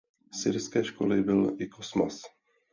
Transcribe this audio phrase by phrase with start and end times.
[0.33, 2.21] Syrské školy byl i Kosmas.